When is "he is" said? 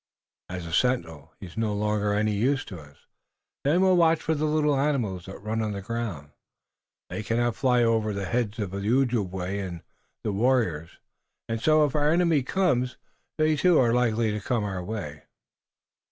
1.39-1.55